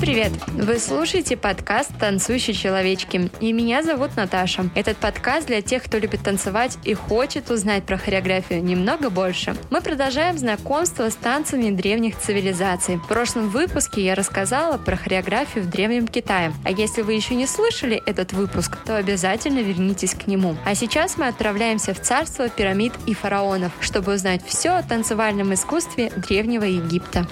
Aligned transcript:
привет! 0.00 0.32
Вы 0.46 0.78
слушаете 0.78 1.36
подкаст 1.36 1.90
«Танцующие 1.98 2.54
человечки» 2.54 3.30
и 3.40 3.52
меня 3.52 3.82
зовут 3.82 4.16
Наташа. 4.16 4.70
Этот 4.74 4.96
подкаст 4.96 5.46
для 5.46 5.60
тех, 5.60 5.84
кто 5.84 5.98
любит 5.98 6.22
танцевать 6.22 6.78
и 6.84 6.94
хочет 6.94 7.50
узнать 7.50 7.84
про 7.84 7.98
хореографию 7.98 8.64
немного 8.64 9.10
больше. 9.10 9.54
Мы 9.68 9.82
продолжаем 9.82 10.38
знакомство 10.38 11.10
с 11.10 11.14
танцами 11.14 11.70
древних 11.70 12.18
цивилизаций. 12.18 12.96
В 12.96 13.06
прошлом 13.06 13.50
выпуске 13.50 14.02
я 14.02 14.14
рассказала 14.14 14.78
про 14.78 14.96
хореографию 14.96 15.64
в 15.64 15.68
Древнем 15.68 16.08
Китае. 16.08 16.54
А 16.64 16.70
если 16.70 17.02
вы 17.02 17.12
еще 17.12 17.34
не 17.34 17.46
слышали 17.46 18.02
этот 18.06 18.32
выпуск, 18.32 18.78
то 18.86 18.96
обязательно 18.96 19.58
вернитесь 19.58 20.14
к 20.14 20.26
нему. 20.26 20.56
А 20.64 20.74
сейчас 20.74 21.18
мы 21.18 21.26
отправляемся 21.26 21.92
в 21.92 22.00
царство 22.00 22.48
пирамид 22.48 22.94
и 23.06 23.12
фараонов, 23.12 23.72
чтобы 23.80 24.14
узнать 24.14 24.40
все 24.46 24.70
о 24.70 24.82
танцевальном 24.82 25.52
искусстве 25.52 26.10
Древнего 26.16 26.64
Египта. 26.64 27.26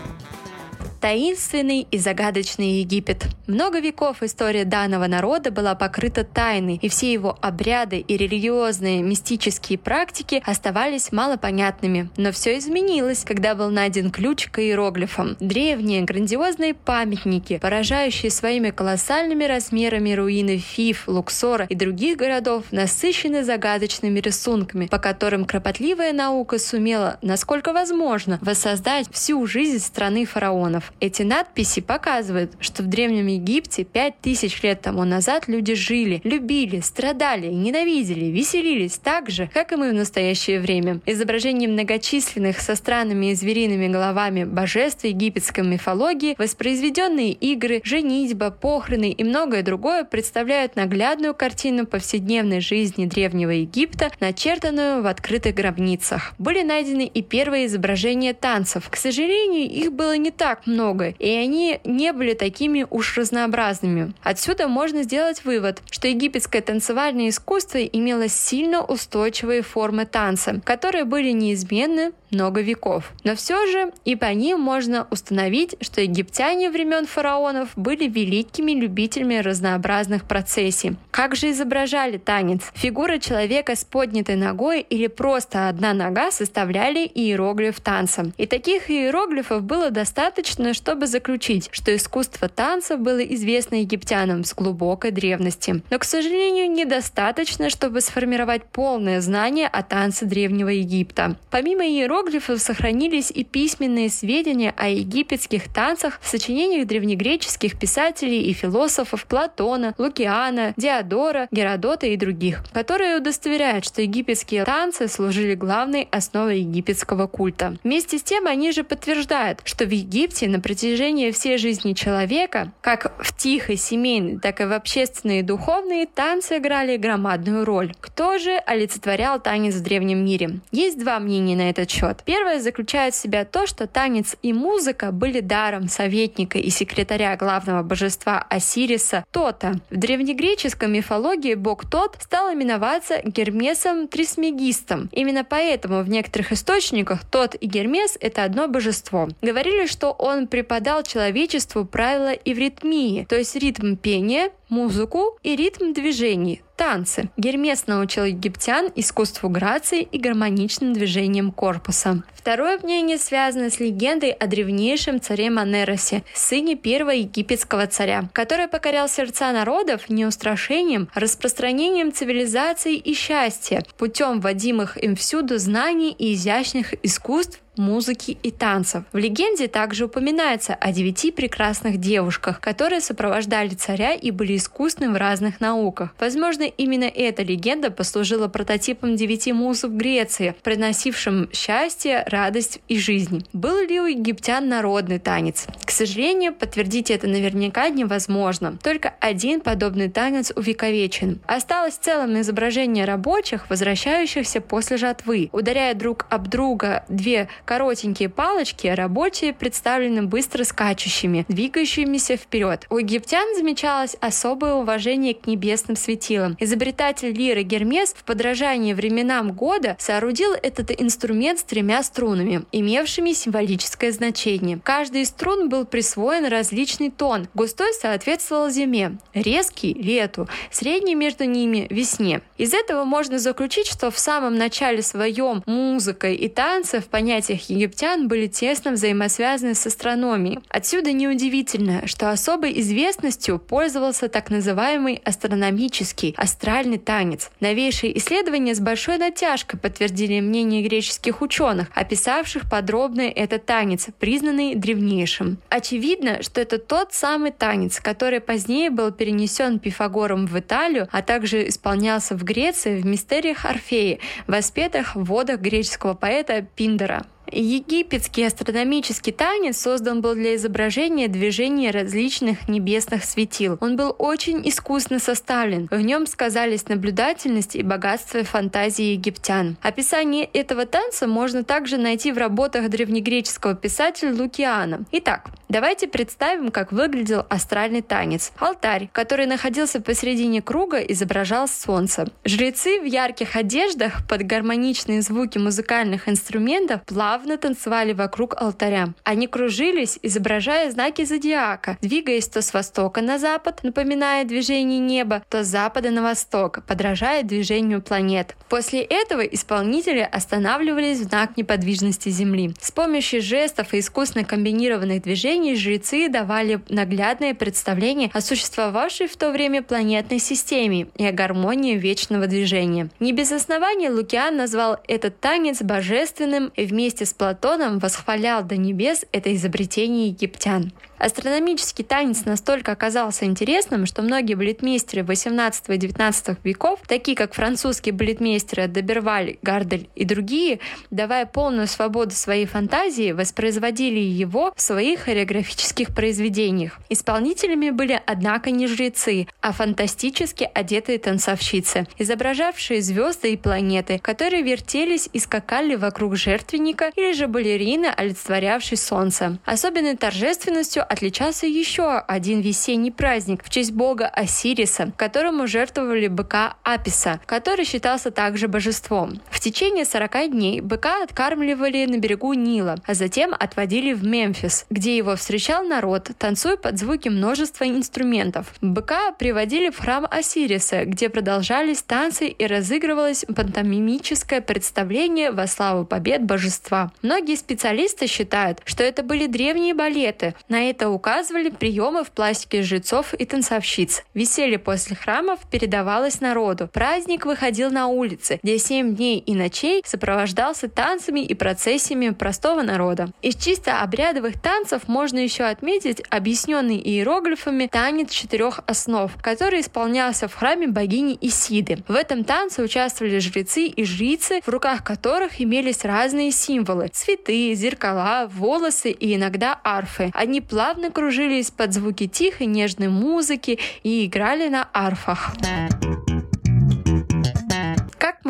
Таинственный 1.01 1.87
и 1.89 1.99
загадочный 1.99 2.81
Египет. 2.81 3.27
Много 3.47 3.79
веков 3.79 4.25
история 4.25 4.65
данного 4.65 5.07
народа 5.07 5.53
была 5.53 5.77
покрыта 5.77 6.25
тайной, 6.25 6.81
и 6.83 6.89
все 6.89 7.13
его 7.13 7.39
обряды 7.41 8.01
и 8.01 8.17
религиозные 8.17 9.01
мистические 9.03 9.79
практики 9.79 10.43
оставались 10.45 11.13
малопонятными. 11.13 12.11
Но 12.17 12.33
все 12.33 12.59
изменилось, 12.59 13.23
когда 13.25 13.55
был 13.55 13.71
найден 13.71 14.11
ключ 14.11 14.49
к 14.49 14.59
иероглифам. 14.59 15.37
Древние 15.39 16.03
грандиозные 16.03 16.75
памятники, 16.75 17.59
поражающие 17.59 18.33
своими 18.33 18.71
колоссальными 18.71 19.45
размерами 19.45 20.13
руины 20.15 20.59
Фиф, 20.59 21.05
Луксора 21.07 21.67
и 21.67 21.77
других 21.77 22.17
городов, 22.17 22.65
насыщены 22.73 23.45
загадочными 23.45 24.19
рисунками, 24.19 24.87
по 24.87 24.99
которым 24.99 25.45
кропотливая 25.45 26.13
наука 26.13 26.59
сумела, 26.59 27.19
насколько 27.23 27.73
возможно, 27.73 28.41
воссоздать 28.43 29.07
всю 29.13 29.47
жизнь 29.47 29.79
страны 29.79 30.27
фараонов. 30.27 30.88
Эти 31.01 31.23
надписи 31.23 31.81
показывают, 31.81 32.53
что 32.61 32.83
в 32.83 32.87
Древнем 32.87 33.27
Египте 33.27 33.85
пять 33.85 34.21
тысяч 34.21 34.63
лет 34.63 34.81
тому 34.81 35.05
назад 35.05 35.49
люди 35.49 35.75
жили, 35.75 36.21
любили, 36.25 36.81
страдали, 36.81 37.49
ненавидели, 37.49 38.27
веселились 38.27 38.99
так 38.99 39.31
же, 39.31 39.49
как 39.53 39.73
и 39.73 39.77
мы 39.77 39.91
в 39.91 39.95
настоящее 39.95 40.61
время. 40.61 41.01
Изображение 41.07 41.69
многочисленных 41.69 42.61
со 42.61 42.75
странными 42.75 43.31
и 43.31 43.35
звериными 43.35 43.89
головами 43.89 44.45
божеств 44.45 45.05
египетской 45.05 45.65
мифологии, 45.65 46.35
воспроизведенные 46.39 47.33
игры, 47.33 47.81
женитьба, 47.85 48.51
похороны 48.51 49.11
и 49.11 49.25
многое 49.25 49.63
другое 49.63 50.05
представляют 50.05 50.77
наглядную 50.77 51.35
картину 51.35 51.87
повседневной 51.87 52.61
жизни 52.61 53.07
Древнего 53.07 53.51
Египта, 53.51 54.11
начертанную 54.21 55.03
в 55.03 55.07
открытых 55.07 55.55
гробницах. 55.55 56.35
Были 56.39 56.63
найдены 56.63 57.07
и 57.07 57.23
первые 57.23 57.67
изображения 57.67 58.35
танцев. 58.35 58.89
К 58.91 58.97
сожалению, 58.97 59.71
их 59.71 59.93
было 59.93 60.17
не 60.17 60.31
так 60.31 60.67
много, 60.67 60.78
много, 60.79 61.09
и 61.19 61.29
они 61.31 61.81
не 61.85 62.13
были 62.13 62.35
такими 62.35 62.87
уж 62.89 63.19
разнообразными. 63.19 64.13
Отсюда 64.23 64.69
можно 64.69 65.03
сделать 65.03 65.45
вывод, 65.45 65.83
что 65.91 66.07
египетское 66.07 66.63
танцевальное 66.63 67.31
искусство 67.31 67.79
имело 67.79 68.29
сильно 68.29 68.85
устойчивые 68.85 69.63
формы 69.63 70.07
танца, 70.07 70.61
которые 70.65 71.05
были 71.05 71.31
неизменны 71.31 72.13
много 72.31 72.61
веков. 72.61 73.13
Но 73.25 73.35
все 73.35 73.67
же 73.67 73.91
и 74.05 74.15
по 74.15 74.33
ним 74.33 74.61
можно 74.61 75.07
установить, 75.11 75.77
что 75.81 76.01
египтяне 76.01 76.71
времен 76.71 77.07
фараонов 77.07 77.71
были 77.75 78.07
великими 78.07 78.73
любителями 78.73 79.37
разнообразных 79.37 80.25
процессий. 80.25 80.97
Как 81.11 81.35
же 81.35 81.51
изображали 81.51 82.19
танец? 82.19 82.71
Фигура 82.75 83.19
человека 83.19 83.75
с 83.75 83.85
поднятой 83.85 84.37
ногой 84.37 84.81
или 84.83 85.07
просто 85.07 85.69
одна 85.69 85.95
нога 85.95 86.31
составляли 86.31 87.11
иероглиф 87.13 87.81
танца. 87.81 88.31
И 88.37 88.47
таких 88.47 88.91
иероглифов 88.91 89.63
было 89.63 89.91
достаточно, 89.91 90.68
чтобы 90.75 91.07
заключить, 91.07 91.69
что 91.73 91.95
искусство 91.95 92.49
танца 92.49 92.97
было 92.97 93.21
известно 93.21 93.77
египтянам 93.77 94.45
с 94.45 94.55
глубокой 94.55 95.11
древности. 95.11 95.83
Но, 95.91 95.99
к 95.99 96.05
сожалению, 96.05 96.71
недостаточно, 96.71 97.71
чтобы 97.71 98.01
сформировать 98.01 98.65
полное 98.65 99.21
знание 99.21 99.67
о 99.67 99.83
танце 99.83 100.27
Древнего 100.27 100.69
Египта. 100.69 101.37
Помимо 101.51 101.87
иероглифов 101.87 102.61
сохранились 102.61 103.31
и 103.31 103.45
письменные 103.45 104.11
сведения 104.11 104.75
о 104.77 104.89
египетских 104.89 105.73
танцах 105.73 106.19
в 106.21 106.29
сочинениях 106.29 106.87
древнегреческих 106.87 107.79
писателей 107.79 108.43
и 108.43 108.53
философов 108.53 109.27
Платона, 109.27 109.95
Лукиана, 109.99 110.75
Диодора, 110.77 111.49
Геродота 111.51 112.07
и 112.07 112.17
других, 112.17 112.65
которые 112.73 113.19
удостоверяют, 113.19 113.85
что 113.85 114.03
египетские 114.03 114.65
танцы 114.65 115.09
служили 115.09 115.55
главной 115.55 116.09
основой 116.11 116.61
египетского 116.61 117.27
культа. 117.27 117.77
Вместе 117.85 118.19
с 118.19 118.23
тем 118.23 118.47
они 118.47 118.73
же 118.73 118.85
подтверждают, 118.85 119.61
что 119.65 119.85
в 119.85 119.91
Египте 119.91 120.49
на 120.59 120.63
протяжении 120.63 121.31
всей 121.31 121.57
жизни 121.57 121.93
человека, 121.93 122.73
как 122.81 123.13
в 123.23 123.37
тихой, 123.37 123.77
семейной, 123.77 124.41
так 124.41 124.61
и 124.61 124.65
в 124.65 124.73
общественной 124.73 125.39
и 125.39 125.43
духовной, 125.43 126.05
танцы 126.07 126.59
играли 126.59 126.97
громадную 126.97 127.65
роль. 127.65 127.95
Кто 128.01 128.39
же 128.39 128.57
олицетворял 128.67 129.41
танец 129.41 129.77
в 129.77 129.83
древнем 129.85 130.25
мире? 130.25 130.59
Есть 130.73 130.99
два 130.99 131.21
мнения 131.21 131.55
на 131.55 131.71
этот 131.71 131.89
счет. 131.89 132.23
Первое 132.25 132.59
заключает 132.59 133.15
в 133.15 133.19
себя 133.19 133.45
то, 133.45 133.69
что 133.69 133.87
танец 133.87 134.35
и 134.43 134.53
музыка 134.53 135.13
были 135.13 135.39
даром 135.39 135.87
советника 135.87 136.59
и 136.59 136.71
секретаря 136.71 137.37
главного 137.37 137.85
божества 137.85 138.45
Осириса 138.51 139.25
Тота. 139.31 139.75
В 139.91 139.97
древнегреческой 139.97 140.89
мифологии 140.89 141.55
бог 141.55 141.89
Тот 141.89 142.17
стал 142.21 142.53
именоваться 142.53 143.21
Гермесом 143.25 144.09
Трисмегистом. 144.09 145.09
Именно 145.13 145.45
поэтому 145.45 146.03
в 146.03 146.09
некоторых 146.09 146.51
источниках 146.51 147.25
Тот 147.25 147.55
и 147.55 147.69
Гермес— 147.69 148.19
это 148.21 148.43
одно 148.43 148.67
божество. 148.67 149.29
Говорили, 149.41 149.87
что 149.87 150.11
он 150.11 150.48
преподал 150.49 151.03
человечеству 151.03 151.85
правила 151.85 152.33
эвритмии, 152.45 153.27
то 153.29 153.37
есть 153.37 153.55
ритм 153.57 153.97
пения, 153.97 154.51
музыку 154.69 155.39
и 155.43 155.57
ритм 155.57 155.93
движений, 155.93 156.63
танцы. 156.77 157.31
Гермес 157.37 157.87
научил 157.87 158.25
египтян 158.25 158.91
искусству 158.95 159.49
грации 159.49 160.03
и 160.03 160.19
гармоничным 160.19 160.93
движением 160.93 161.53
корпуса. 161.53 162.23
Второе 162.35 162.79
мнение 162.79 163.19
связано 163.19 163.71
с 163.71 163.81
легендой 163.81 164.31
о 164.31 164.47
древнейшем 164.47 165.21
царе 165.21 165.51
Манеросе, 165.51 166.23
сыне 166.35 166.77
первого 166.77 167.11
египетского 167.11 167.87
царя, 167.87 168.29
который 168.33 168.69
покорял 168.69 169.09
сердца 169.09 169.53
народов 169.53 170.09
неустрашением, 170.09 171.09
распространением 171.15 172.13
цивилизации 172.13 172.97
и 172.97 173.15
счастья, 173.15 173.83
путем 173.97 174.41
вводимых 174.41 175.03
им 175.03 175.17
всюду 175.17 175.59
знаний 175.59 176.15
и 176.19 176.35
изящных 176.35 176.95
искусств 177.05 177.61
музыки 177.79 178.37
и 178.43 178.51
танцев. 178.51 179.05
В 179.13 179.17
легенде 179.17 179.69
также 179.69 180.07
упоминается 180.07 180.75
о 180.75 180.93
девяти 180.93 181.31
прекрасных 181.31 181.99
девушках, 181.99 182.61
которые 182.61 183.01
сопровождали 183.01 183.71
царя 183.71 184.13
и 184.13 184.31
были 184.31 184.57
искусны 184.57 185.11
в 185.11 185.17
разных 185.17 185.61
науках. 185.61 186.15
Возможно, 186.19 186.65
именно 186.65 187.05
эта 187.05 187.43
легенда 187.43 187.91
послужила 187.91 188.49
прототипом 188.49 189.17
девяти 189.17 189.53
муз 189.53 189.85
в 189.85 189.97
Греции, 189.97 190.55
приносившим 190.63 191.49
счастье, 191.53 192.25
радость 192.27 192.81
и 192.89 192.99
жизнь. 192.99 193.47
Был 193.53 193.87
ли 193.87 194.01
у 194.01 194.07
египтян 194.07 194.69
народный 194.69 195.19
танец? 195.19 195.67
К 195.85 195.91
сожалению, 195.91 196.55
подтвердить 196.55 197.11
это 197.11 197.27
наверняка 197.27 197.89
невозможно. 197.89 198.77
Только 198.83 199.15
один 199.21 199.61
подобный 199.61 200.09
танец 200.09 200.53
увековечен. 200.55 201.41
Осталось 201.47 201.95
в 201.95 202.01
целом 202.01 202.41
изображение 202.41 203.05
рабочих, 203.05 203.71
возвращающихся 203.71 204.61
после 204.61 204.97
жатвы, 204.97 205.49
ударяя 205.53 205.95
друг 205.95 206.27
об 206.31 206.49
друга 206.49 207.05
две 207.09 207.49
Коротенькие 207.69 208.31
палочки 208.31 208.87
рабочие 208.87 209.53
представлены 209.53 210.23
быстро 210.23 210.65
скачущими, 210.65 211.45
двигающимися 211.49 212.39
вперед. 212.39 212.87
У 212.89 212.97
египтян 212.97 213.55
замечалось 213.55 214.17
особое 214.23 214.73
уважение 214.73 215.35
к 215.35 215.47
небесным 215.47 215.95
светилам. 215.95 216.57
Изобретатель 216.59 217.31
лиры 217.31 217.65
Гермес 217.65 218.15
в 218.17 218.25
подражании 218.25 218.95
временам 218.95 219.53
года 219.53 219.97
соорудил 219.99 220.55
этот 220.55 220.99
инструмент 220.99 221.59
с 221.59 221.63
тремя 221.63 222.03
струнами, 222.03 222.65
имевшими 222.73 223.35
символическое 223.35 224.13
значение. 224.13 224.81
Каждый 224.83 225.21
из 225.21 225.29
струн 225.29 225.69
был 225.69 225.85
присвоен 225.85 226.47
различный 226.47 227.11
тон. 227.11 227.49
Густой 227.53 227.93
соответствовал 227.93 228.71
зиме, 228.71 229.19
резкий– 229.35 229.93
лету, 229.95 230.49
средний 230.71 231.15
между 231.15 231.45
ними– 231.45 231.87
весне. 231.91 232.41
Из 232.57 232.73
этого 232.73 233.05
можно 233.05 233.39
заключить, 233.39 233.89
что 233.89 234.11
в 234.11 234.19
самом 234.19 234.57
начале 234.57 235.03
своем 235.03 235.63
музыкой 235.67 236.35
и 236.35 236.49
танцы 236.49 237.01
в 237.01 237.09
понятиях 237.09 237.58
древних 237.59 237.71
египтян 237.71 238.29
были 238.29 238.47
тесно 238.47 238.93
взаимосвязаны 238.93 239.75
с 239.75 239.87
астрономией. 239.87 240.61
Отсюда 240.69 241.13
неудивительно, 241.13 242.07
что 242.07 242.31
особой 242.31 242.79
известностью 242.81 243.59
пользовался 243.59 244.29
так 244.29 244.51
называемый 244.51 245.21
астрономический 245.25 246.35
астральный 246.37 246.99
танец. 246.99 247.51
Новейшие 247.61 248.17
исследования 248.19 248.75
с 248.75 248.81
большой 248.81 249.19
натяжкой 249.19 249.79
подтвердили 249.81 250.41
мнение 250.41 250.83
греческих 250.83 251.43
ученых, 251.43 251.89
описавших 251.95 252.69
подробно 252.71 253.23
этот 253.23 253.67
танец, 253.67 254.07
признанный 254.19 254.75
древнейшим. 254.75 255.59
Очевидно, 255.69 256.43
что 256.43 256.61
это 256.61 256.79
тот 256.79 257.13
самый 257.13 257.51
танец, 257.51 258.01
который 258.01 258.41
позднее 258.41 258.91
был 258.91 259.11
перенесен 259.11 259.79
Пифагором 259.79 260.47
в 260.47 260.59
Италию, 260.59 261.09
а 261.11 261.23
также 261.23 261.69
исполнялся 261.69 262.35
в 262.35 262.45
Греции 262.45 263.01
в 263.01 263.07
мистериях 263.07 263.65
Орфеи, 263.65 264.21
воспетых 264.47 265.17
в 265.17 265.25
водах 265.25 265.61
греческого 265.61 266.15
поэта 266.15 266.63
Пиндера. 266.63 267.27
Египетский 267.51 268.45
астрономический 268.45 269.33
танец 269.33 269.79
создан 269.81 270.21
был 270.21 270.35
для 270.35 270.57
изображения 270.57 271.29
движения 271.29 271.91
различных 271.91 272.69
небесных 272.69 273.25
светил. 273.25 273.79
Он 273.81 273.97
был 273.97 274.15
очень 274.19 274.67
искусно 274.69 275.19
составлен. 275.19 275.89
В 275.91 276.01
нем 276.01 276.27
сказались 276.27 276.89
наблюдательность 276.89 277.77
и 277.77 277.83
богатство 277.83 278.45
фантазии 278.45 279.13
египтян. 279.13 279.77
Описание 279.83 280.45
этого 280.45 280.87
танца 280.87 281.27
можно 281.27 281.65
также 281.65 281.97
найти 281.97 282.33
в 282.33 282.39
работах 282.39 282.89
древнегреческого 282.89 283.75
писателя 283.75 284.35
Лукиана. 284.35 285.05
Итак, 285.13 285.51
давайте 285.69 286.09
представим, 286.09 286.71
как 286.71 286.93
выглядел 286.93 287.45
астральный 287.49 288.03
танец. 288.03 288.53
Алтарь, 288.59 289.09
который 289.13 289.47
находился 289.47 290.01
посередине 290.01 290.63
круга, 290.63 290.99
изображал 290.99 291.69
солнце. 291.69 292.27
Жрецы 292.45 293.01
в 293.01 293.05
ярких 293.05 293.57
одеждах 293.57 294.27
под 294.27 294.43
гармоничные 294.45 295.23
звуки 295.23 295.59
музыкальных 295.59 296.29
инструментов 296.29 297.03
плавно 297.05 297.59
танцевали 297.59 298.13
вокруг 298.13 298.55
алтаря. 298.61 299.09
Они 299.25 299.47
кружились, 299.47 300.19
изображая 300.23 300.91
знаки 300.91 301.25
зодиака, 301.25 301.99
двигаясь 302.01 302.49
то 302.49 302.63
с 302.63 302.73
востока 302.73 303.21
на 303.21 303.39
запад, 303.39 303.81
напоминая 303.83 304.45
движение 304.45 304.99
неба, 304.99 305.43
то 305.49 305.65
с 305.65 305.67
запада 305.67 306.11
на 306.11 306.23
восток, 306.23 306.85
подражая 306.87 307.43
движению 307.43 308.01
планет. 308.01 308.57
После 308.69 309.01
этого 309.01 309.43
исполнители 309.43 310.21
останавливались 310.21 311.19
в 311.19 311.25
знак 311.25 311.57
неподвижности 311.57 312.29
Земли. 312.29 312.75
С 312.81 312.91
помощью 312.91 313.43
жестов 313.43 313.93
и 313.95 314.01
искусно 314.01 314.45
комбинированных 314.45 315.23
движений 315.23 315.58
жрецы 315.75 316.29
давали 316.29 316.81
наглядное 316.89 317.55
представление 317.55 318.31
о 318.33 318.41
существовавшей 318.41 319.29
в 319.29 319.37
то 319.37 319.51
время 319.51 319.83
планетной 319.83 320.39
системе 320.39 321.09
и 321.17 321.25
о 321.25 321.33
гармонии 321.33 321.97
вечного 321.97 322.47
движения. 322.47 323.09
Не 323.21 323.33
без 323.33 323.53
основания 323.53 324.11
Лукиан 324.11 324.57
назвал 324.57 324.99
этот 325.07 325.41
танец 325.41 325.83
божественным 325.83 326.73
и 326.75 326.87
вместе 326.87 327.27
с 327.27 327.33
Платоном 327.33 327.99
восхвалял 327.99 328.63
до 328.63 328.77
небес 328.77 329.25
это 329.33 329.55
изобретение 329.55 330.29
египтян. 330.29 330.93
Астрономический 331.19 332.05
танец 332.05 332.45
настолько 332.45 332.93
оказался 332.93 333.45
интересным, 333.45 334.07
что 334.07 334.23
многие 334.23 334.55
балетмейстеры 334.55 335.25
18 335.25 335.89
и 335.89 335.97
19 335.97 336.59
веков, 336.63 337.01
такие 337.07 337.37
как 337.37 337.55
французские 337.55 338.13
балетмейстеры 338.13 338.87
Доберваль, 338.87 339.57
Гардель 339.63 340.09
и 340.15 340.25
другие, 340.25 340.79
давая 341.11 341.47
полную 341.47 341.89
свободу 341.89 342.31
своей 342.35 342.67
фантазии, 342.67 343.33
воспроизводили 343.33 344.21
его 344.21 344.73
в 344.77 344.81
своих 344.81 345.21
хореографических 345.21 346.15
произведениях. 346.15 346.99
Исполнителями 347.09 347.91
были, 347.91 348.21
однако, 348.25 348.71
не 348.71 348.87
жрецы, 348.87 349.49
а 349.61 349.73
фантастически 349.73 350.71
одетые 350.73 351.19
танцовщицы, 351.19 352.07
изображавшие 352.19 353.03
звезды 353.03 353.53
и 353.53 353.57
планеты, 353.57 354.19
которые 354.19 354.63
вертелись 354.63 355.29
и 355.33 355.41
скакали 355.41 355.97
вокруг 355.97 356.37
жертвенника, 356.37 357.11
или 357.17 357.33
же 357.33 357.49
балерины, 357.49 358.07
олицетворявшей 358.07 358.97
солнце. 358.97 359.59
Особенной 359.65 360.17
торжественностью 360.17 361.05
отличался 361.09 361.67
еще 361.67 362.19
один 362.19 362.61
весенний 362.61 363.11
праздник 363.11 363.65
в 363.65 363.71
честь 363.71 363.93
бога 363.93 364.27
Осириса, 364.27 365.13
которому 365.17 365.67
жертвовали 365.67 366.29
быка 366.29 366.77
Аписа, 366.83 367.41
который 367.47 367.85
считался 367.85 368.31
также 368.31 368.69
божеством. 368.69 369.41
В 369.51 369.61
течение 369.61 370.05
40 370.05 370.51
дней 370.51 370.81
быка 370.81 371.23
откармливали 371.23 372.07
на 372.07 372.19
берегу 372.19 372.53
Нила, 372.53 372.97
а 373.07 373.15
затем 373.15 373.55
отводили 373.59 374.13
в 374.13 374.25
Мемфис, 374.25 374.87
где 374.91 375.17
его 375.17 375.37
встречал 375.37 375.85
народ, 375.85 376.31
танцуя 376.39 376.77
под 376.77 376.99
звуки 376.99 377.29
множества 377.29 377.85
инструментов. 377.85 378.75
Быка 378.81 379.33
приводили 379.33 379.91
в 379.91 379.99
храм 379.99 380.27
Осириса, 380.31 381.05
где 381.05 381.29
продолжались 381.29 382.03
танцы 382.03 382.49
и 382.49 382.67
разыгрывалось 382.67 383.45
пантомимическое 383.55 384.61
представление 384.61 385.51
во 385.51 385.67
славу 385.67 386.05
побед 386.05 386.45
божества. 386.45 387.13
Многие 387.23 387.57
специалисты 387.57 388.27
считают, 388.27 388.81
что 388.85 389.03
это 389.03 389.23
были 389.23 389.47
древние 389.47 389.95
балеты. 389.95 390.55
На 390.69 390.91
это 390.99 391.11
указывали 391.11 391.69
приемы 391.69 392.25
в 392.25 392.33
пластике 392.33 392.83
жрецов 392.83 393.33
и 393.33 393.45
танцовщиц. 393.45 394.25
Веселье 394.35 394.81
после 394.81 395.15
храмов 395.15 395.61
передавалось 395.71 396.41
народу. 396.41 396.89
Праздник 396.93 397.47
выходил 397.47 397.93
на 397.93 398.09
улицы, 398.09 398.59
где 398.65 398.79
семь 398.79 399.15
дней 399.15 399.39
и 399.39 399.55
ночей 399.55 400.03
сопровождался 400.05 400.89
танцами 400.89 401.39
и 401.39 401.55
процессиями 401.55 402.31
простого 402.31 402.83
народа. 402.83 403.29
Из 403.43 403.55
чисто 403.55 404.01
обрядовых 404.01 404.61
танцев 404.61 405.07
можно 405.07 405.39
еще 405.39 405.65
отметить 405.65 406.21
объясненный 406.31 406.99
иероглифами 406.99 407.87
танец 407.87 408.33
четырех 408.33 408.81
основ, 408.89 409.31
который 409.41 409.83
исполнялся 409.83 410.49
в 410.49 410.55
храме 410.55 410.89
богини 410.89 411.39
Исиды. 411.41 412.03
В 412.09 412.17
этом 412.17 412.43
танце 412.43 412.83
участвовали 412.83 413.39
жрецы 413.39 413.85
и 413.87 414.03
жрицы, 414.03 414.61
в 414.65 414.69
руках 414.69 415.05
которых 415.05 415.61
имелись 415.61 416.05
разные 416.05 416.51
символы– 416.51 417.07
цветы, 417.13 417.73
зеркала, 417.75 418.49
волосы 418.53 419.13
и 419.13 419.37
иногда 419.37 419.79
арфы. 419.85 420.33
Они 420.35 420.61
плавно 420.61 420.88
плавно 420.89 421.11
кружились 421.11 421.71
под 421.71 421.93
звуки 421.93 422.27
тихой 422.27 422.67
нежной 422.67 423.09
музыки 423.09 423.79
и 424.05 424.25
играли 424.25 424.69
на 424.69 424.89
арфах. 424.95 425.53
Как 425.61 425.98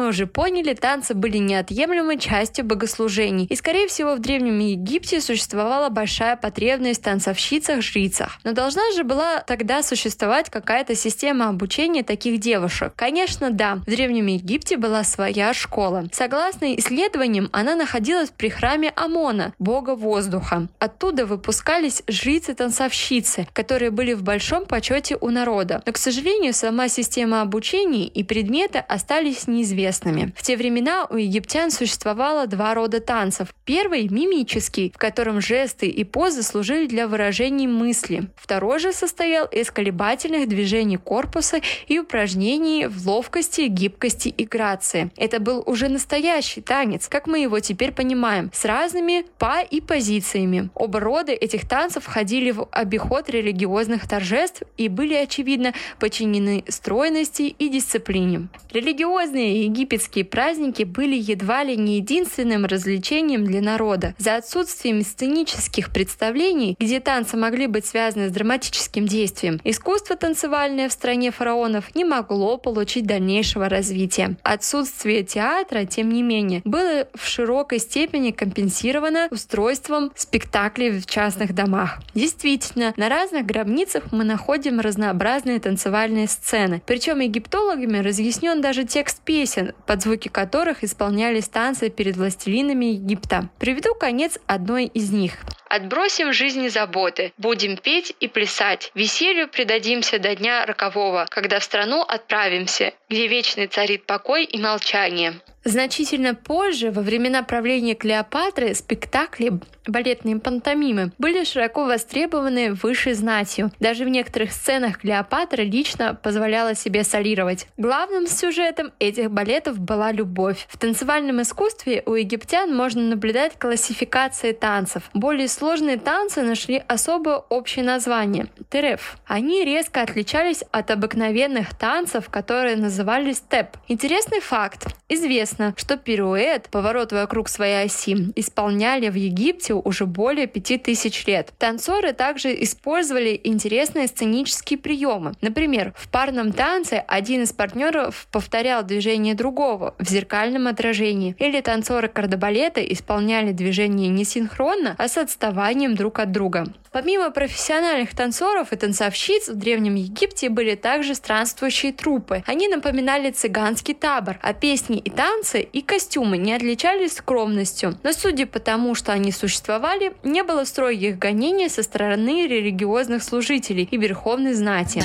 уже 0.09 0.27
поняли, 0.27 0.75
танцы 0.75 1.15
были 1.15 1.39
неотъемлемой 1.39 2.19
частью 2.19 2.65
богослужений. 2.65 3.47
И, 3.47 3.57
скорее 3.57 3.89
всего, 3.89 4.15
в 4.15 4.19
Древнем 4.19 4.59
Египте 4.59 5.21
существовала 5.21 5.89
большая 5.89 6.37
потребность 6.37 7.01
в 7.01 7.05
танцовщицах-жрицах. 7.05 8.39
Но 8.45 8.53
должна 8.53 8.83
же 8.95 9.05
была 9.05 9.41
тогда 9.41 9.83
существовать 9.83 10.51
какая-то 10.51 10.95
система 10.95 11.49
обучения 11.49 12.03
таких 12.03 12.41
девушек. 12.41 12.93
Конечно, 12.97 13.51
да, 13.51 13.77
в 13.77 13.85
Древнем 13.85 14.27
Египте 14.27 14.77
была 14.77 15.05
своя 15.05 15.53
школа. 15.55 16.09
Согласно 16.13 16.75
исследованиям, 16.77 17.49
она 17.53 17.77
находилась 17.77 18.31
при 18.31 18.49
храме 18.49 18.93
Амона, 18.97 19.53
бога 19.59 19.95
воздуха. 19.95 20.69
Оттуда 20.79 21.27
выпускались 21.27 22.03
жрицы-танцовщицы, 22.07 23.47
которые 23.53 23.91
были 23.91 24.15
в 24.15 24.23
большом 24.23 24.67
почете 24.67 25.17
у 25.21 25.31
народа. 25.31 25.83
Но, 25.85 25.93
к 25.93 25.99
сожалению, 25.99 26.55
сама 26.55 26.89
система 26.89 27.43
обучения 27.43 28.07
и 28.07 28.23
предметы 28.25 28.79
остались 28.79 29.47
неизвестными 29.47 29.98
известными. 29.99 30.33
В 30.37 30.43
те 30.43 30.57
времена 30.57 31.07
у 31.11 31.17
египтян 31.17 31.71
существовало 31.71 32.47
два 32.47 32.75
рода 32.75 33.01
танцев. 33.01 33.49
Первый– 33.65 34.09
мимический, 34.11 34.93
в 34.95 34.99
котором 34.99 35.41
жесты 35.41 35.87
и 35.87 36.05
позы 36.05 36.43
служили 36.43 36.87
для 36.87 37.07
выражения 37.07 37.69
мысли. 37.69 38.29
Второй 38.37 38.79
же 38.79 38.93
состоял 38.93 39.47
из 39.47 39.71
колебательных 39.71 40.49
движений 40.49 40.97
корпуса 40.97 41.61
и 41.87 41.99
упражнений 41.99 42.87
в 42.87 43.07
ловкости, 43.07 43.63
гибкости 43.63 44.29
и 44.29 44.45
грации. 44.45 45.11
Это 45.17 45.41
был 45.41 45.63
уже 45.67 45.89
настоящий 45.89 46.61
танец, 46.61 47.09
как 47.09 47.27
мы 47.27 47.41
его 47.41 47.61
теперь 47.61 47.93
понимаем, 47.93 48.51
с 48.53 48.65
разными 48.65 49.25
па 49.39 49.63
и 49.63 49.81
позициями. 49.81 50.71
Оба 50.75 51.01
рода 51.01 51.33
этих 51.33 51.69
танцев 51.69 52.05
входили 52.05 52.51
в 52.51 52.69
обиход 52.71 53.29
религиозных 53.31 54.09
торжеств 54.09 54.63
и 54.77 54.89
были, 54.89 55.15
очевидно, 55.15 55.73
подчинены 55.99 56.65
стройности 56.69 57.43
и 57.43 57.69
дисциплине. 57.69 58.49
Религиозные 58.71 59.65
египетские 59.65 59.88
праздники 60.31 60.83
были 60.83 61.17
едва 61.17 61.65
ли 61.65 61.77
не 61.77 61.97
единственным 61.97 62.65
развлечением 62.65 63.45
для 63.45 63.61
народа. 63.61 64.15
За 64.19 64.37
отсутствием 64.37 65.03
сценических 65.03 65.91
представлений, 65.93 66.77
где 66.79 67.01
танцы 67.01 67.37
могли 67.37 67.67
быть 67.67 67.87
связаны 67.87 68.29
с 68.29 68.33
драматическим 68.33 69.07
действием, 69.07 69.61
искусство 69.65 70.17
танцевальное 70.17 70.89
в 70.89 70.93
стране 70.93 71.31
фараонов 71.31 71.95
не 71.95 72.05
могло 72.05 72.59
получить 72.59 73.07
дальнейшего 73.07 73.69
развития. 73.69 74.37
Отсутствие 74.43 75.23
театра, 75.23 75.85
тем 75.85 76.11
не 76.11 76.23
менее, 76.23 76.63
было 76.65 77.07
в 77.15 77.27
широкой 77.27 77.79
степени 77.79 78.31
компенсировано 78.31 79.29
устройством 79.31 80.13
спектаклей 80.15 80.91
в 80.91 81.07
частных 81.07 81.55
домах. 81.55 82.01
Действительно, 82.15 82.95
на 82.97 83.09
разных 83.09 83.47
гробницах 83.47 84.13
мы 84.13 84.25
находим 84.25 84.81
разнообразные 84.81 85.61
танцевальные 85.61 86.29
сцены. 86.29 86.83
Причем 86.87 87.21
египтологами 87.21 87.99
разъяснен 87.99 88.61
даже 88.61 88.85
текст 88.85 89.21
песен, 89.21 89.73
под 89.87 90.03
звуки 90.03 90.29
которых 90.29 90.85
исполнялись 90.85 91.49
танцы 91.49 91.91
перед 91.91 92.17
властелинами 92.17 92.87
Египта. 92.87 93.49
Приведу 93.59 93.95
конец 93.95 94.39
одной 94.47 94.87
из 94.87 95.11
них. 95.11 95.35
Отбросим 95.69 96.33
жизни 96.33 96.69
заботы, 96.69 97.33
будем 97.37 97.77
петь 97.77 98.15
и 98.21 98.29
плясать, 98.29 98.91
веселью 98.95 99.49
предадимся 99.49 100.19
до 100.19 100.35
дня 100.35 100.65
рокового, 100.65 101.27
когда 101.29 101.59
в 101.61 101.65
страну 101.65 102.01
отправимся, 102.01 102.95
где 103.11 103.27
вечный 103.27 103.67
царит 103.67 104.07
покой 104.07 104.45
и 104.45 104.59
молчание. 104.59 105.35
Значительно 105.69 106.35
позже, 106.35 106.91
во 106.91 107.03
времена 107.03 107.43
правления 107.43 107.95
Клеопатры, 107.95 108.75
спектакли 108.75 109.61
балетные 109.87 110.39
пантомимы 110.39 111.13
были 111.19 111.45
широко 111.45 111.85
востребованы 111.85 112.73
высшей 112.73 113.13
знатью. 113.13 113.71
Даже 113.79 114.05
в 114.05 114.09
некоторых 114.09 114.53
сценах 114.53 114.99
Клеопатра 114.99 115.63
лично 115.63 116.15
позволяла 116.15 116.75
себе 116.75 117.05
солировать. 117.05 117.67
Главным 117.77 118.27
сюжетом 118.27 118.93
этих 118.99 119.31
балетов 119.31 119.79
была 119.79 120.11
любовь. 120.13 120.67
В 120.71 120.79
танцевальном 120.79 121.43
искусстве 121.43 122.03
у 122.07 122.15
египтян 122.15 122.75
можно 122.75 123.03
наблюдать 123.03 123.59
классификации 123.59 124.53
танцев. 124.53 125.11
Более 125.13 125.49
сложные 125.49 125.99
танцы 125.99 126.43
нашли 126.43 126.83
особое 126.87 127.37
общее 127.37 127.85
название– 127.85 128.49
тереф. 128.71 129.19
Они 129.27 129.65
резко 129.65 130.01
отличались 130.01 130.65
от 130.71 130.91
обыкновенных 130.91 131.77
танцев, 131.77 132.31
которые 132.31 132.77
назывались 132.77 133.39
степ. 133.39 133.77
Интересный 133.89 134.41
факт. 134.41 134.87
Известно, 135.11 135.58
известно, 135.59 135.75
что 135.77 135.97
пируэт, 135.97 136.69
поворот 136.71 137.13
вокруг 137.13 137.49
своей 137.49 137.85
оси, 137.85 138.33
исполняли 138.37 139.09
в 139.09 139.15
Египте 139.15 139.75
уже 139.75 140.07
более 140.07 140.47
пяти 140.47 140.79
тысяч 140.79 141.27
лет. 141.27 141.53
Танцоры 141.59 142.13
также 142.13 142.63
использовали 142.63 143.41
интересные 143.45 144.07
сценические 144.09 144.79
приемы. 144.79 145.33
Например, 145.41 145.93
в 145.97 146.09
парном 146.09 146.53
танце 146.53 147.05
один 147.07 147.43
из 147.43 147.53
партнеров 147.53 148.27
повторял 148.31 148.83
движение 148.83 149.35
другого 149.35 149.95
в 149.99 150.09
зеркальном 150.09 150.67
отражении, 150.67 151.35
или 151.39 151.61
танцоры 151.61 152.09
кардебалета 152.09 152.81
исполняли 152.81 153.53
движение 153.53 154.09
не 154.09 154.25
синхронно, 154.25 154.95
а 154.99 155.09
с 155.09 155.17
отставанием 155.19 155.95
друг 155.95 156.19
от 156.19 156.33
друга. 156.33 156.67
Помимо 156.91 157.31
профессиональных 157.31 158.15
танцоров 158.15 158.73
и 158.73 158.77
танцовщиц, 158.77 159.49
в 159.49 159.55
Древнем 159.55 159.95
Египте 159.95 160.49
были 160.49 160.75
также 160.75 161.15
странствующие 161.15 161.93
трупы. 161.93 162.43
Они 162.47 162.67
напоминали 162.69 163.31
цыганский 163.31 163.95
табор, 163.95 164.39
а 164.43 164.55
песни 164.55 164.99
и 164.99 165.11
танцы 165.11 165.48
и 165.57 165.81
костюмы 165.81 166.37
не 166.37 166.53
отличались 166.53 167.15
скромностью. 167.17 167.99
Но 168.03 168.13
судя 168.13 168.47
по 168.47 168.59
тому, 168.59 168.95
что 168.95 169.13
они 169.13 169.33
существовали, 169.33 170.13
не 170.23 170.43
было 170.43 170.65
строгих 170.65 171.19
гонений 171.19 171.71
со 171.71 171.83
стороны 171.83 172.47
религиозных 172.47 173.23
служителей 173.23 173.89
и 173.91 173.97
верховной 173.97 174.53
знати. 174.53 175.03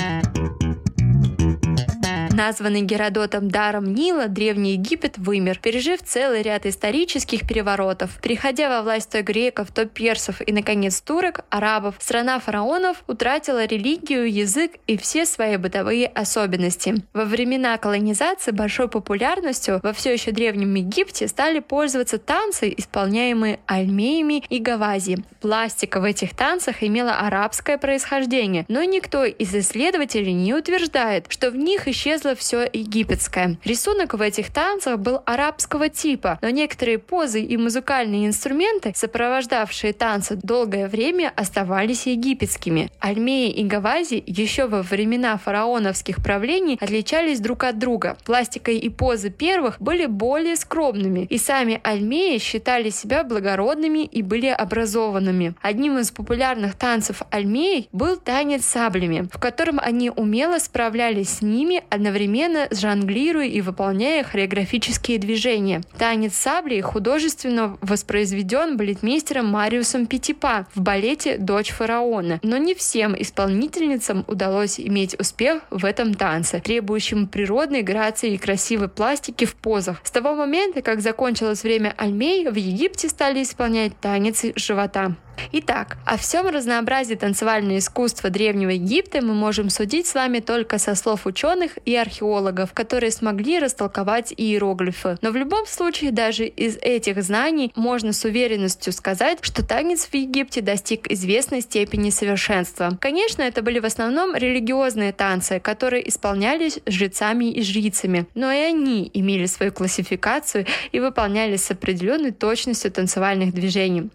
Названный 2.34 2.82
Геродотом 2.82 3.48
даром 3.48 3.94
Нила, 3.94 4.26
Древний 4.26 4.72
Египет 4.72 5.18
вымер, 5.18 5.60
пережив 5.60 6.02
целый 6.02 6.42
ряд 6.42 6.66
исторических 6.66 7.46
переворотов. 7.46 8.18
Переходя 8.20 8.68
во 8.68 8.82
власть 8.82 9.10
то 9.10 9.22
греков, 9.22 9.70
то 9.70 9.84
персов 9.84 10.40
и, 10.44 10.52
наконец, 10.52 11.00
турок, 11.00 11.44
арабов, 11.48 11.94
страна 12.00 12.40
фараонов 12.40 13.04
утратила 13.06 13.64
религию, 13.64 14.28
язык 14.28 14.72
и 14.88 14.96
все 14.96 15.26
свои 15.26 15.58
бытовые 15.58 16.08
особенности. 16.08 16.96
Во 17.12 17.24
времена 17.24 17.78
колонизации 17.78 18.50
большой 18.50 18.88
популярностью 18.88 19.78
во 19.84 19.92
все 19.92 20.12
еще 20.12 20.32
Древнем 20.32 20.74
Египте 20.74 21.28
стали 21.28 21.60
пользоваться 21.60 22.18
танцы, 22.18 22.74
исполняемые 22.76 23.60
альмеями 23.66 24.42
и 24.48 24.58
гавази. 24.58 25.18
Пластика 25.40 26.00
в 26.00 26.04
этих 26.04 26.34
танцах 26.34 26.82
имела 26.82 27.20
арабское 27.20 27.78
происхождение, 27.78 28.64
но 28.66 28.82
никто 28.82 29.24
из 29.24 29.54
исследователей 29.54 30.32
не 30.32 30.52
утверждает, 30.52 31.26
что 31.28 31.52
в 31.52 31.56
них 31.56 31.86
исчез 31.86 32.23
исчезло 32.24 32.34
все 32.34 32.68
египетское. 32.72 33.56
Рисунок 33.64 34.14
в 34.14 34.20
этих 34.20 34.52
танцах 34.52 34.98
был 34.98 35.20
арабского 35.26 35.88
типа, 35.88 36.38
но 36.42 36.50
некоторые 36.50 36.98
позы 36.98 37.40
и 37.40 37.56
музыкальные 37.56 38.26
инструменты, 38.26 38.92
сопровождавшие 38.94 39.92
танцы 39.92 40.38
долгое 40.42 40.88
время, 40.88 41.32
оставались 41.36 42.06
египетскими. 42.06 42.90
Альмеи 43.00 43.50
и 43.50 43.64
Гавази 43.64 44.22
еще 44.26 44.66
во 44.66 44.82
времена 44.82 45.36
фараоновских 45.36 46.22
правлений 46.22 46.78
отличались 46.80 47.40
друг 47.40 47.64
от 47.64 47.78
друга. 47.78 48.16
Пластика 48.24 48.70
и 48.70 48.88
позы 48.88 49.30
первых 49.30 49.80
были 49.80 50.06
более 50.06 50.56
скромными, 50.56 51.26
и 51.30 51.38
сами 51.38 51.80
альмеи 51.82 52.38
считали 52.38 52.90
себя 52.90 53.24
благородными 53.24 54.04
и 54.04 54.22
были 54.22 54.48
образованными. 54.48 55.54
Одним 55.60 55.98
из 55.98 56.10
популярных 56.10 56.74
танцев 56.74 57.22
альмеи 57.30 57.88
был 57.92 58.16
танец 58.16 58.64
саблями, 58.64 59.28
в 59.32 59.38
котором 59.38 59.78
они 59.82 60.10
умело 60.10 60.58
справлялись 60.58 61.28
с 61.28 61.42
ними 61.42 61.82
одновременно 61.90 62.13
одновременно 62.14 62.68
жонглируя 62.70 63.46
и 63.46 63.60
выполняя 63.60 64.22
хореографические 64.22 65.18
движения. 65.18 65.82
Танец 65.98 66.36
сабли 66.36 66.80
художественно 66.80 67.76
воспроизведен 67.80 68.76
балетмейстером 68.76 69.46
Мариусом 69.48 70.06
Пятипа 70.06 70.68
в 70.76 70.80
балете 70.80 71.38
«Дочь 71.38 71.70
фараона». 71.70 72.38
Но 72.44 72.56
не 72.56 72.74
всем 72.74 73.20
исполнительницам 73.20 74.24
удалось 74.28 74.78
иметь 74.78 75.18
успех 75.18 75.62
в 75.70 75.84
этом 75.84 76.14
танце, 76.14 76.60
требующем 76.60 77.26
природной 77.26 77.82
грации 77.82 78.34
и 78.34 78.38
красивой 78.38 78.88
пластики 78.88 79.44
в 79.44 79.56
позах. 79.56 80.00
С 80.04 80.12
того 80.12 80.36
момента, 80.36 80.82
как 80.82 81.00
закончилось 81.00 81.64
время 81.64 81.94
Альмей, 81.96 82.48
в 82.48 82.54
Египте 82.54 83.08
стали 83.08 83.42
исполнять 83.42 83.98
танец 83.98 84.44
живота. 84.54 85.16
Итак, 85.52 85.98
о 86.04 86.16
всем 86.16 86.48
разнообразии 86.48 87.14
танцевального 87.14 87.78
искусства 87.78 88.30
Древнего 88.30 88.70
Египта 88.70 89.20
мы 89.22 89.34
можем 89.34 89.70
судить 89.70 90.06
с 90.06 90.14
вами 90.14 90.40
только 90.40 90.78
со 90.78 90.94
слов 90.94 91.26
ученых 91.26 91.78
и 91.84 91.94
археологов, 91.94 92.72
которые 92.72 93.10
смогли 93.10 93.58
растолковать 93.58 94.34
иероглифы. 94.36 95.18
Но 95.22 95.30
в 95.30 95.36
любом 95.36 95.66
случае, 95.66 96.10
даже 96.10 96.46
из 96.46 96.76
этих 96.76 97.22
знаний 97.22 97.72
можно 97.76 98.12
с 98.12 98.24
уверенностью 98.24 98.92
сказать, 98.92 99.38
что 99.42 99.64
танец 99.64 100.06
в 100.06 100.14
Египте 100.14 100.60
достиг 100.60 101.10
известной 101.10 101.60
степени 101.60 102.10
совершенства. 102.10 102.98
Конечно, 103.00 103.42
это 103.42 103.62
были 103.62 103.78
в 103.78 103.84
основном 103.84 104.34
религиозные 104.34 105.12
танцы, 105.12 105.60
которые 105.60 106.08
исполнялись 106.08 106.80
жрецами 106.86 107.50
и 107.52 107.62
жрицами, 107.62 108.26
но 108.34 108.50
и 108.50 108.58
они 108.58 109.10
имели 109.14 109.46
свою 109.46 109.72
классификацию 109.72 110.66
и 110.92 111.00
выполнялись 111.00 111.64
с 111.64 111.70
определенной 111.70 112.32
точностью 112.32 112.90
танцевальных 112.90 113.54
движений. 113.54 114.10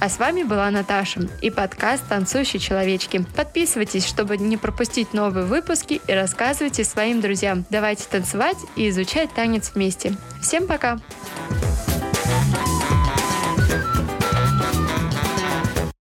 А 0.00 0.08
с 0.08 0.18
вами 0.18 0.42
была 0.42 0.70
Наташа 0.70 1.28
и 1.40 1.50
подкаст 1.50 2.04
«Танцующие 2.08 2.58
человечки». 2.58 3.24
Подписывайтесь, 3.36 4.06
чтобы 4.06 4.36
не 4.38 4.56
пропустить 4.56 5.12
новые 5.12 5.46
выпуски 5.46 6.00
и 6.06 6.12
рассказывайте 6.12 6.84
своим 6.84 7.20
друзьям. 7.20 7.64
Давайте 7.70 8.04
танцевать 8.10 8.58
и 8.76 8.88
изучать 8.88 9.32
танец 9.34 9.72
вместе. 9.74 10.14
Всем 10.42 10.66
пока! 10.66 10.80
Пока. 10.80 11.69